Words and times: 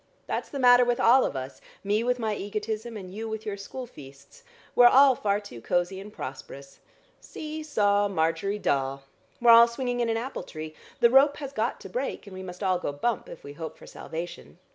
That's 0.25 0.49
the 0.49 0.57
matter 0.57 0.83
with 0.83 0.99
all 0.99 1.25
of 1.25 1.35
us, 1.35 1.61
me 1.83 2.03
with 2.03 2.17
my 2.17 2.33
egotism, 2.35 2.97
and 2.97 3.13
you 3.13 3.29
with 3.29 3.45
your 3.45 3.55
school 3.55 3.85
feasts. 3.85 4.41
We're 4.73 4.87
all 4.87 5.13
far 5.13 5.39
too 5.39 5.61
cosy 5.61 5.99
and 5.99 6.11
prosperous. 6.11 6.79
'See 7.19 7.61
saw, 7.61 8.07
Margery 8.07 8.57
Daw!' 8.57 9.01
We're 9.39 9.51
all 9.51 9.67
swinging 9.67 9.99
in 9.99 10.09
an 10.09 10.17
apple 10.17 10.41
tree. 10.41 10.73
The 11.01 11.11
rope 11.11 11.37
has 11.37 11.53
got 11.53 11.79
to 11.81 11.87
break, 11.87 12.25
and 12.25 12.33
we 12.35 12.41
must 12.41 12.63
all 12.63 12.79
go 12.79 12.91
bump, 12.91 13.29
if 13.29 13.43
we 13.43 13.53
hope 13.53 13.77
for 13.77 13.85
salvation. 13.85 14.57